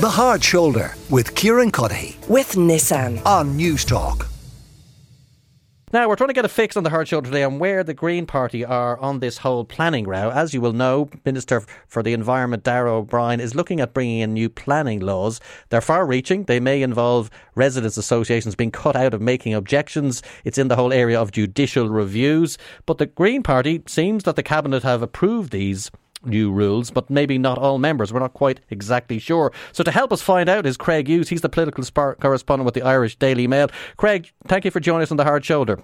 [0.00, 4.28] The Hard Shoulder with Kieran Cuddihy with Nissan on News Talk.
[5.92, 7.92] Now, we're trying to get a fix on the hard shoulder today on where the
[7.92, 10.30] Green Party are on this whole planning row.
[10.30, 14.32] As you will know, Minister for the Environment, Darragh O'Brien, is looking at bringing in
[14.32, 15.38] new planning laws.
[15.68, 16.44] They're far reaching.
[16.44, 20.22] They may involve residents' associations being cut out of making objections.
[20.46, 22.56] It's in the whole area of judicial reviews.
[22.86, 25.90] But the Green Party seems that the Cabinet have approved these
[26.24, 28.12] new rules, but maybe not all members.
[28.12, 29.52] We're not quite exactly sure.
[29.72, 31.28] So to help us find out is Craig Hughes.
[31.28, 31.84] He's the political
[32.16, 33.68] correspondent with the Irish Daily Mail.
[33.96, 35.82] Craig, thank you for joining us on the Hard Shoulder.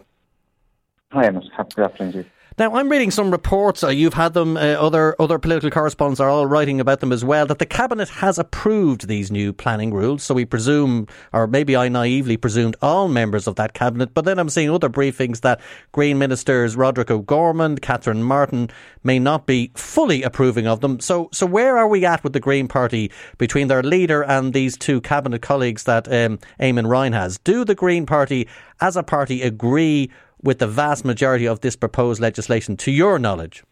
[1.12, 1.40] Hi, Emma.
[1.56, 2.26] Happy afternoon.
[2.58, 3.84] Now, I'm reading some reports.
[3.84, 4.56] Uh, you've had them.
[4.56, 7.44] Uh, other other political correspondents are all writing about them as well.
[7.44, 10.22] That the cabinet has approved these new planning rules.
[10.22, 14.14] So we presume, or maybe I naively presumed, all members of that cabinet.
[14.14, 15.60] But then I'm seeing other briefings that
[15.92, 18.70] Green ministers Roderick O'Gorman, Catherine Martin
[19.04, 20.98] may not be fully approving of them.
[20.98, 24.78] So, so where are we at with the Green Party between their leader and these
[24.78, 27.36] two cabinet colleagues that um, Eamon Ryan has?
[27.36, 28.48] Do the Green Party,
[28.80, 30.10] as a party, agree?
[30.46, 33.64] With the vast majority of this proposed legislation, to your knowledge?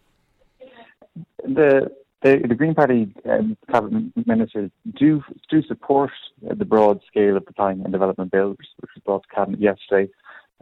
[1.43, 1.89] The
[2.21, 7.53] the, the Green Party um, cabinet ministers do do support the broad scale of the
[7.53, 10.11] planning and development bill, which, was brought to cabinet yesterday,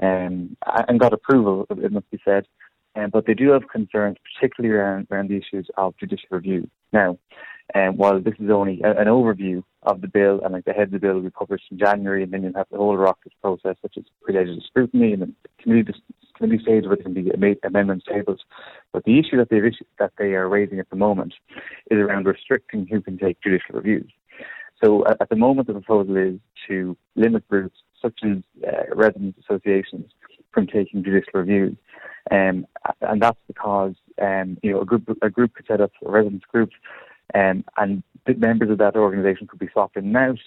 [0.02, 0.56] um,
[0.88, 1.66] and got approval.
[1.70, 2.46] It must be said.
[2.96, 6.70] Um, but they do have concerns, particularly around, around the issues of judicial review.
[6.92, 7.18] Now,
[7.76, 10.88] um, while this is only a, an overview of the bill, and like the head
[10.88, 13.32] of the bill will be published in January, and then you'll have the whole Oireachtas
[13.42, 15.94] process, such as pre-legislative scrutiny and the committee,
[16.38, 17.32] committee stage can be
[17.64, 18.40] amendments tables.
[18.92, 19.60] But the issue that they
[20.00, 21.34] that they are raising at the moment
[21.92, 24.12] is around restricting who can take judicial reviews.
[24.84, 29.40] So at, at the moment, the proposal is to limit groups such as uh, residents
[29.40, 30.12] associations
[30.52, 31.76] from taking judicial reviews.
[32.32, 32.68] Um,
[33.02, 36.46] and that's because um, you know a group a group could set up a residents
[36.46, 36.70] group,
[37.34, 38.04] um, and
[38.38, 40.40] members of that organisation could be swapped in and out.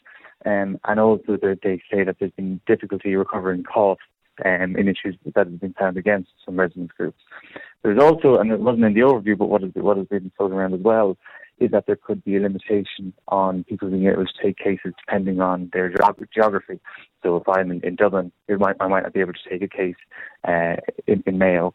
[0.44, 4.04] Um, and also they say that there's been difficulty recovering costs
[4.44, 7.20] um, in issues that have been found against some residents groups.
[7.82, 10.56] There's also, and it wasn't in the overview, but what has, what has been floating
[10.56, 11.16] around as well,
[11.58, 15.40] is that there could be a limitation on people being able to take cases depending
[15.40, 15.92] on their
[16.34, 16.78] geography.
[17.22, 19.68] So if I'm in, in Dublin, might, I might not be able to take a
[19.68, 19.96] case
[20.46, 20.76] uh,
[21.06, 21.74] in, in Mayo.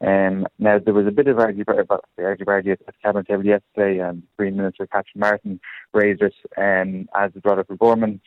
[0.00, 3.46] Um, now, there was a bit of argument about the argument at the cabinet table
[3.46, 5.60] yesterday, and Green Minister Catherine Martin
[5.94, 8.20] raised it um, as brought up with Gorman,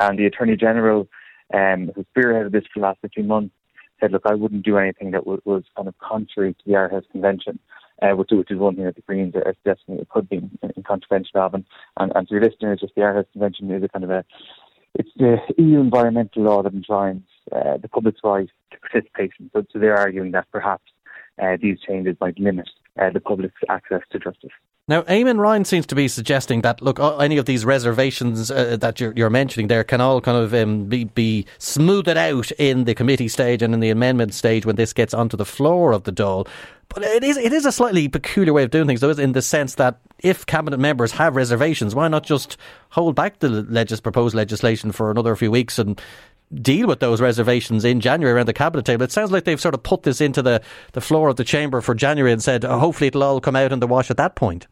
[0.00, 1.08] and the Attorney General,
[1.52, 3.54] um, who spearheaded this for the last 15 months,
[4.00, 7.08] said, look, I wouldn't do anything that was, was kind of contrary to the Aarhus
[7.10, 7.58] Convention
[8.02, 10.50] uh, which, which is one thing that the Greens are suggesting it could be in,
[10.76, 11.54] in contravention of.
[11.54, 11.64] And,
[11.98, 14.24] and, and to your listeners, just the Aarhus Convention is a kind of a,
[14.94, 19.50] it's the EU environmental law that enshrines uh, the public's right to participation.
[19.52, 20.84] So, so they're arguing that perhaps
[21.42, 22.68] uh, these changes might limit
[23.00, 24.50] uh, the public's access to justice.
[24.86, 29.00] Now, Eamon Ryan seems to be suggesting that look, any of these reservations uh, that
[29.00, 32.94] you're, you're, mentioning there can all kind of um, be, be smoothed out in the
[32.94, 36.12] committee stage and in the amendment stage when this gets onto the floor of the
[36.12, 36.46] Dáil.
[36.90, 39.40] But it is it is a slightly peculiar way of doing things, though, in the
[39.40, 42.58] sense that if cabinet members have reservations, why not just
[42.90, 45.98] hold back the legis- proposed legislation for another few weeks and
[46.52, 49.04] deal with those reservations in January around the cabinet table.
[49.04, 50.62] It sounds like they've sort of put this into the,
[50.92, 53.72] the floor of the chamber for January and said, oh, hopefully it'll all come out
[53.72, 54.66] in the wash at that point.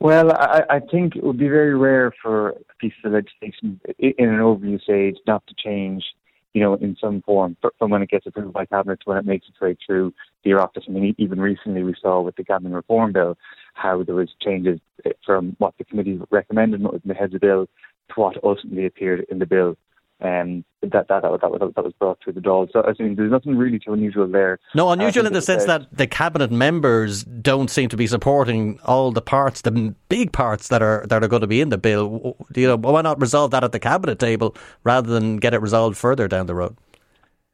[0.00, 4.28] Well, I, I think it would be very rare for a piece of legislation in
[4.28, 6.04] an overview stage not to change,
[6.52, 9.24] you know, in some form from when it gets approved by cabinet to when it
[9.24, 10.12] makes its way through
[10.44, 10.84] the office.
[10.88, 13.38] I mean, even recently we saw with the gambling reform bill
[13.74, 17.34] how there was changes eh, from what the committee recommended what was in the heads
[17.34, 17.66] of bill
[18.08, 19.76] to what ultimately appeared in the bill
[20.20, 22.68] um, that, that, that, that, that was brought to the Dáil.
[22.72, 24.58] So I mean, there's nothing really too unusual there.
[24.74, 29.10] No, unusual in the sense that the cabinet members don't seem to be supporting all
[29.12, 32.36] the parts, the big parts that are that are going to be in the bill.
[32.54, 35.96] You know, why not resolve that at the cabinet table rather than get it resolved
[35.96, 36.76] further down the road?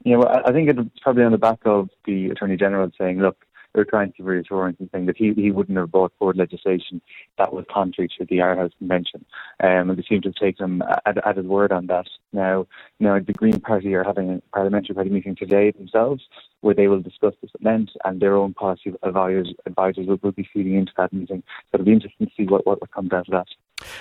[0.05, 3.45] Yeah, well, I think it's probably on the back of the Attorney General saying, look,
[3.75, 7.01] they're trying to reassurance and saying that he, he wouldn't have brought forward legislation
[7.39, 9.25] that was contrary to the Aarhus Convention.
[9.63, 12.07] Um, and they seem to have taken him at, at his word on that.
[12.33, 12.67] Now,
[12.99, 16.23] now the Green Party are having a parliamentary party meeting today themselves,
[16.61, 20.49] where they will discuss this length, and their own policy advisors, advisors will, will be
[20.53, 21.43] feeding into that meeting.
[21.71, 23.47] So it'll be interesting to see what, what, what comes out of that.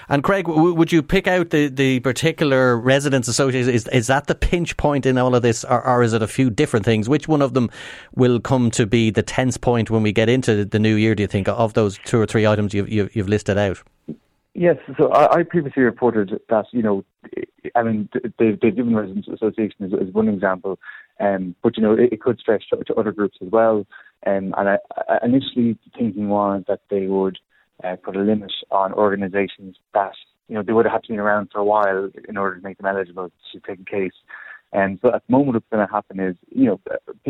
[0.08, 3.74] And Craig, w- would you pick out the, the particular residents associated?
[3.74, 6.28] Is, is that the pinch point in all of this, or, or, is it a
[6.28, 7.10] few different things?
[7.10, 7.70] Which one of them
[8.16, 11.16] will come to be the tense point when we get into the new year?
[11.16, 13.82] Do you think of those two or three items you've, you've, you've listed out?
[14.56, 17.06] Yes, so I, I, previously reported that you know,
[17.76, 20.80] I mean, they've, residents association as, as one example,
[21.20, 23.86] um, but you know, it, it could stretch to, to, other groups as well.
[24.26, 27.38] Um, and I, I initially thinking was that they would
[27.84, 30.14] uh, put a limit on organisations that
[30.50, 32.62] you know, they would have had to be around for a while in order to
[32.62, 34.14] make them eligible to take a case.
[34.72, 36.80] And so at the moment, what's going to happen is, you know,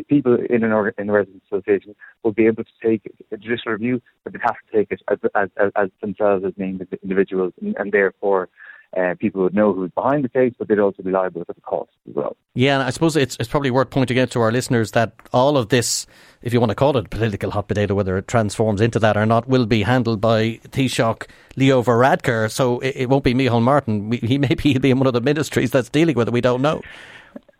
[0.10, 3.02] people in an organ, in a residents association will be able to take
[3.32, 6.54] a judicial review, but they have to take it as, as, as, as themselves as
[6.58, 8.50] named individuals, and, and therefore
[8.98, 11.62] uh, people would know who's behind the case, but they'd also be liable for the
[11.62, 12.36] costs as well.
[12.56, 15.58] Yeah, and I suppose it's, it's probably worth pointing out to our listeners that all
[15.58, 16.08] of this,
[16.42, 19.26] if you want to call it political hot potato, whether it transforms into that or
[19.26, 22.50] not, will be handled by Taoiseach Leo Varadkar.
[22.52, 24.12] So it, it won't be Micheál Martin.
[24.12, 26.32] He he'll be in one of the ministries that's dealing with it.
[26.32, 26.82] We don't know.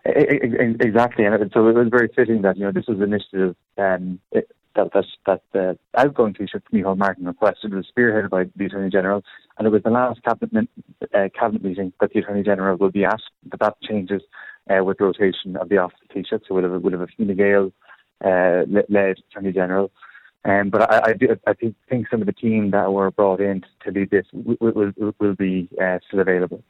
[0.06, 4.20] Exactly, and so it was very fitting that you know this was an initiative um,
[4.32, 8.90] that that that the outgoing Taoiseach Micheál Martin requested it was spearheaded by the Attorney
[8.90, 9.24] General,
[9.60, 10.70] and it was the last cabinet
[11.14, 13.20] uh, cabinet meeting that the Attorney General will be at.
[13.46, 14.22] But that changes
[14.70, 17.36] uh, with rotation of the office of Taoiseach, so we'll have, we'll have a Fine
[17.36, 17.72] Gael
[18.26, 19.92] uh, led Attorney General.
[20.46, 23.62] Um, but I, I, do, I think, some of the team that were brought in
[23.84, 26.64] to lead this will, will, will be uh, still available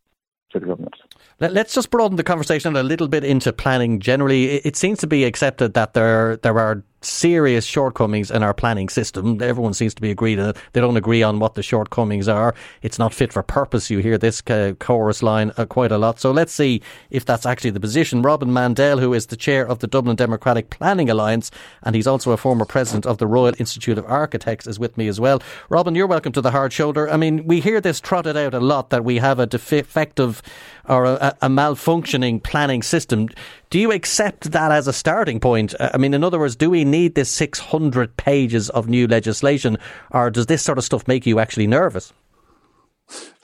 [0.52, 0.96] to the government.
[1.40, 4.46] Let, us just broaden the conversation a little bit into planning generally.
[4.46, 8.90] It, it seems to be accepted that there there are serious shortcomings in our planning
[8.90, 9.42] system.
[9.42, 12.54] Everyone seems to be agreed that they don't agree on what the shortcomings are.
[12.82, 13.90] It's not fit for purpose.
[13.90, 16.20] You hear this uh, chorus line uh, quite a lot.
[16.20, 18.22] So let's see if that's actually the position.
[18.22, 21.52] Robin Mandal, who is the chair of the Dublin Democratic Planning Alliance,
[21.84, 25.08] and he's also a former president of the Royal Institute of Architects, is with me
[25.08, 25.42] as well.
[25.70, 27.10] Robin, you're welcome to the hard shoulder.
[27.10, 30.42] I mean, we hear this trotted out a lot that we have a defective
[30.88, 33.30] or a, a malfunctioning planning system.
[33.70, 35.76] Do you accept that as a starting point?
[35.80, 39.78] I mean, in other words, do we need this 600 pages of new legislation,
[40.12, 42.14] or does this sort of stuff make you actually nervous?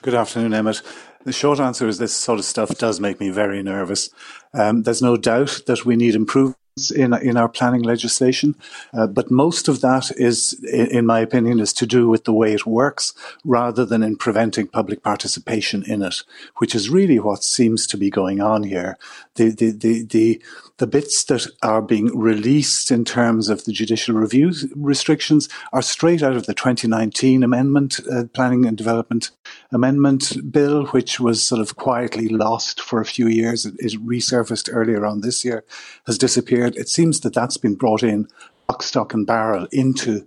[0.02, 0.82] Good afternoon, Emmett.
[1.24, 4.10] The short answer is this sort of stuff does make me very nervous.
[4.56, 6.56] Um, there's no doubt that we need improvement
[6.94, 8.54] in in our planning legislation,
[8.92, 12.52] uh, but most of that is, in my opinion, is to do with the way
[12.52, 13.14] it works
[13.44, 16.22] rather than in preventing public participation in it,
[16.58, 18.98] which is really what seems to be going on here.
[19.36, 20.42] The the the the,
[20.76, 26.22] the bits that are being released in terms of the judicial review restrictions are straight
[26.22, 29.30] out of the 2019 amendment, uh, planning and development
[29.72, 33.64] amendment bill, which was sort of quietly lost for a few years.
[33.64, 35.64] It, it resurfaced earlier on this year,
[36.06, 38.28] has disappeared it seems that that's been brought in
[38.68, 40.26] lock, stock, and barrel into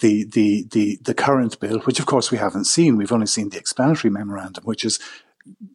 [0.00, 2.96] the, the, the, the current bill, which of course we haven't seen.
[2.96, 4.98] We've only seen the explanatory memorandum, which is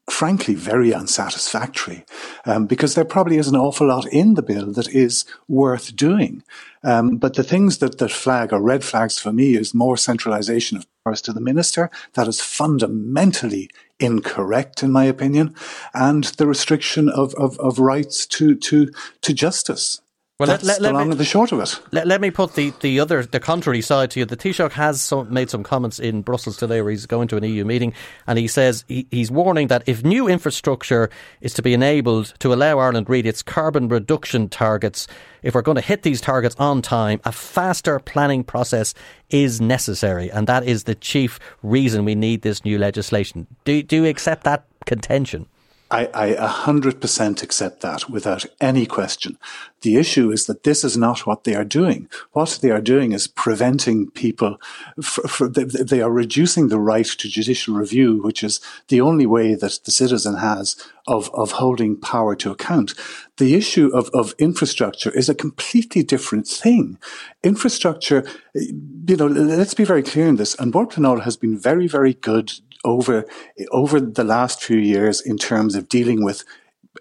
[0.09, 2.03] frankly very unsatisfactory
[2.45, 6.43] um, because there probably is an awful lot in the bill that is worth doing.
[6.83, 10.77] Um, but the things that, that flag or red flags for me is more centralization
[10.77, 11.91] of powers to the minister.
[12.13, 13.69] That is fundamentally
[13.99, 15.55] incorrect, in my opinion,
[15.93, 18.91] and the restriction of, of, of rights to, to,
[19.21, 20.01] to justice.
[20.39, 21.81] Well, That's let, let, the long me, and the short of it.
[21.91, 24.25] Let, let me put the, the other, the contrary side to you.
[24.25, 27.43] The Taoiseach has some, made some comments in Brussels today where he's going to an
[27.43, 27.93] EU meeting
[28.25, 31.09] and he says he, he's warning that if new infrastructure
[31.41, 35.07] is to be enabled to allow Ireland reach its carbon reduction targets,
[35.43, 38.93] if we're going to hit these targets on time, a faster planning process
[39.29, 40.31] is necessary.
[40.31, 43.45] And that is the chief reason we need this new legislation.
[43.65, 45.47] Do, do you accept that contention?
[45.91, 49.37] I, I 100% accept that without any question.
[49.81, 52.09] The issue is that this is not what they are doing.
[52.33, 54.57] What they are doing is preventing people,
[55.01, 58.59] for, for, they, they are reducing the right to judicial review, which is
[58.89, 60.75] the only way that the citizen has
[61.07, 62.93] of, of holding power to account.
[63.37, 66.99] The issue of, of infrastructure is a completely different thing.
[67.41, 68.65] Infrastructure, eh,
[69.07, 70.55] you know, let's be very clear in this.
[70.55, 72.51] And Bord Pleanála has been very, very good
[72.89, 73.25] over
[73.71, 76.43] over the last few years in terms of dealing with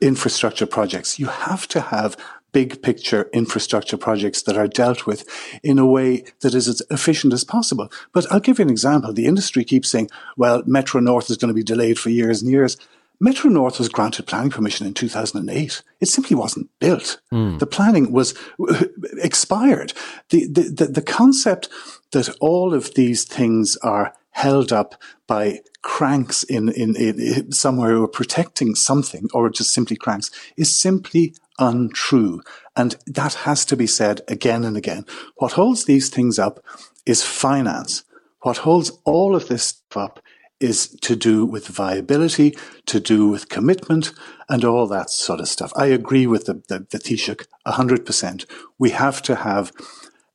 [0.01, 1.19] infrastructure projects.
[1.19, 2.17] You have to have
[2.53, 5.25] big picture infrastructure projects that are dealt with
[5.63, 7.91] in a way that is as efficient as possible.
[8.13, 9.13] But I'll give you an example.
[9.13, 12.51] The industry keeps saying, well, Metro North is going to be delayed for years and
[12.51, 12.77] years.
[13.21, 15.83] Metro North was granted planning permission in 2008.
[16.01, 17.21] It simply wasn't built.
[17.33, 17.59] Mm.
[17.59, 18.35] The planning was
[19.19, 19.93] expired.
[20.31, 21.69] The, the, the, the concept
[22.13, 24.95] that all of these things are held up
[25.27, 30.75] by cranks in, in, in, somewhere who are protecting something or just simply cranks is
[30.75, 32.41] simply untrue.
[32.77, 35.05] And that has to be said again and again.
[35.37, 36.65] What holds these things up
[37.05, 38.05] is finance.
[38.43, 40.21] What holds all of this up
[40.61, 44.13] is to do with viability, to do with commitment,
[44.49, 45.73] and all that sort of stuff.
[45.77, 48.47] I agree with the, the, the Taoiseach 100%.
[48.79, 49.73] We have to have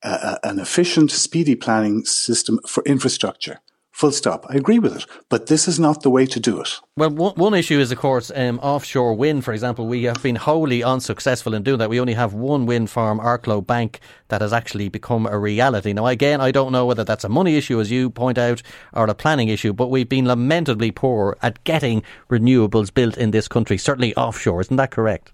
[0.01, 3.59] a, a, an efficient, speedy planning system for infrastructure
[3.93, 4.47] Full stop.
[4.49, 5.05] I agree with it.
[5.29, 6.79] But this is not the way to do it.
[6.97, 9.85] Well, one, one issue is, of course, um, offshore wind, for example.
[9.85, 11.91] We have been wholly unsuccessful in doing that.
[11.91, 15.93] We only have one wind farm, Arklow Bank, that has actually become a reality.
[15.93, 19.05] Now, again, I don't know whether that's a money issue, as you point out, or
[19.05, 23.77] a planning issue, but we've been lamentably poor at getting renewables built in this country,
[23.77, 24.61] certainly offshore.
[24.61, 25.31] Isn't that correct?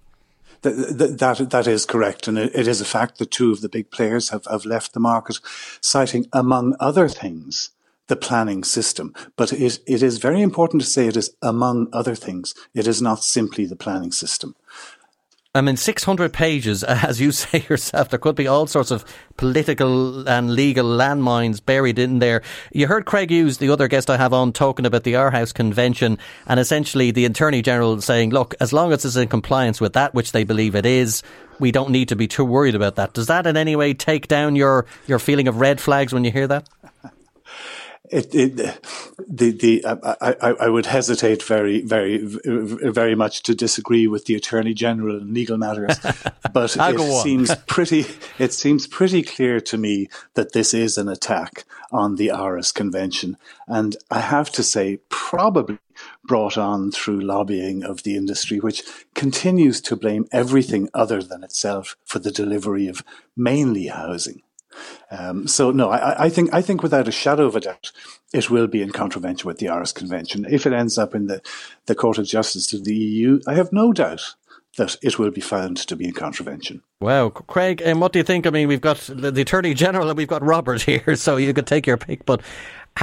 [0.60, 2.28] That, that, that is correct.
[2.28, 4.92] And it, it is a fact that two of the big players have, have left
[4.92, 5.38] the market,
[5.80, 7.70] citing, among other things,
[8.10, 9.14] the planning system.
[9.36, 12.54] But it, it is very important to say it is among other things.
[12.74, 14.56] It is not simply the planning system.
[15.52, 19.04] I mean, 600 pages, as you say yourself, there could be all sorts of
[19.36, 22.42] political and legal landmines buried in there.
[22.72, 26.18] You heard Craig Hughes, the other guest I have on, talking about the Aarhus Convention
[26.46, 30.14] and essentially the Attorney General saying, look, as long as it's in compliance with that,
[30.14, 31.22] which they believe it is,
[31.60, 33.12] we don't need to be too worried about that.
[33.12, 36.32] Does that in any way take down your, your feeling of red flags when you
[36.32, 36.68] hear that?
[38.10, 38.56] it, it,
[39.28, 44.34] the, the, I, I, I, would hesitate very, very, very much to disagree with the
[44.34, 45.96] Attorney General in legal matters,
[46.52, 48.04] but it seems pretty,
[48.38, 53.36] it seems pretty clear to me that this is an attack on the Aarhus Convention.
[53.68, 55.78] And I have to say, probably
[56.24, 58.82] brought on through lobbying of the industry, which
[59.14, 63.04] continues to blame everything other than itself for the delivery of
[63.36, 64.42] mainly housing.
[65.10, 67.92] Um, so no, I, I, think I think without a shadow of a doubt,
[68.32, 70.46] it will be in contravention with the Aarhus Convention.
[70.48, 71.42] If it ends up in the,
[71.86, 74.34] the Court of Justice of the EU, I have no doubt
[74.76, 76.82] that it will be found to be in contravention.
[77.00, 78.46] Wow, Craig, and um, what do you think?
[78.46, 81.52] I mean, we've got the, the Attorney General and we've got Robert here, so you
[81.52, 82.24] could take your pick.
[82.24, 82.42] But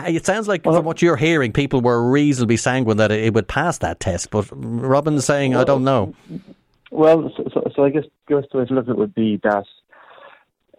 [0.06, 3.48] it sounds like well, from what you're hearing, people were reasonably sanguine that it would
[3.48, 4.32] pass that test.
[4.32, 6.14] But Robin's saying, well, I don't know.
[6.90, 9.40] Well, so, so, so I guess the best way to look at it would be
[9.44, 9.66] that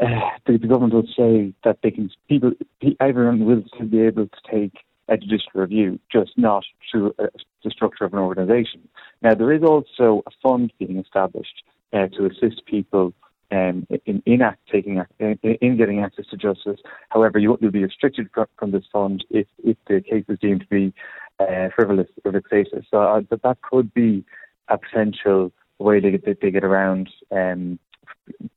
[0.00, 0.06] uh,
[0.46, 2.52] the, the, government would say that they can people
[3.00, 7.28] everyone will still be able to take a judicial review, just not through a,
[7.64, 8.88] the structure of an organisation.
[9.22, 11.62] Now there is also a fund being established
[11.92, 13.12] uh, to assist people
[13.50, 16.80] um, in in act, taking in, in, getting access to justice.
[17.08, 20.66] However, you, will be restricted from, this fund if if the case is deemed to
[20.66, 20.92] be
[21.40, 22.84] uh, frivolous or vexatious.
[22.90, 24.24] So uh, that could be
[24.68, 27.78] a potential way they get they get around um,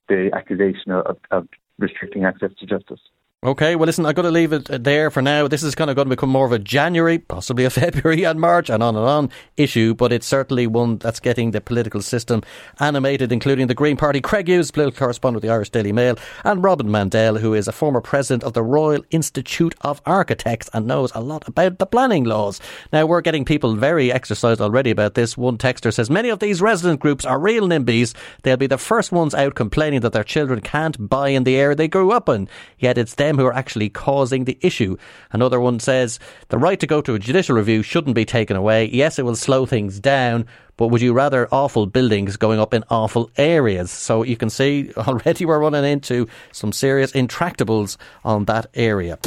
[0.08, 1.48] the accusation of, of
[1.80, 3.00] restricting access to justice.
[3.44, 5.48] Okay, well, listen, I've got to leave it uh, there for now.
[5.48, 8.40] This is kind of going to become more of a January, possibly a February and
[8.40, 12.44] March and on and on issue, but it's certainly one that's getting the political system
[12.80, 14.22] animated, including the Green Party.
[14.22, 17.72] Craig Hughes, political correspondent of the Irish Daily Mail, and Robin Mandal, who is a
[17.72, 22.26] former president of the Royal Institute of Architects and knows a lot about the planning
[22.26, 22.62] laws.
[22.94, 25.36] Now, we're getting people very exercised already about this.
[25.36, 28.14] One texter says, Many of these resident groups are real NIMBYs.
[28.44, 31.76] They'll be the first ones out complaining that their children can't buy in the area
[31.76, 32.48] they grew up in.
[32.78, 34.98] Yet it's them them who are actually causing the issue.
[35.32, 36.20] Another one says
[36.50, 38.90] the right to go to a judicial review shouldn't be taken away.
[38.92, 40.46] Yes, it will slow things down,
[40.78, 43.90] but would you rather awful buildings going up in awful areas?
[43.90, 49.18] So you can see already we're running into some serious intractables on that area.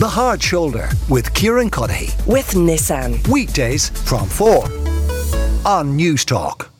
[0.00, 2.26] The Hard Shoulder with Kieran Cuddihy.
[2.26, 3.26] With Nissan.
[3.28, 4.64] Weekdays from 4
[5.66, 6.70] on Newstalk.